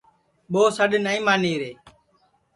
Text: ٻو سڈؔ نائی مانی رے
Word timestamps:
ٻو 0.51 0.61
سڈؔ 0.77 0.91
نائی 1.05 1.19
مانی 1.27 1.53
رے 1.61 1.71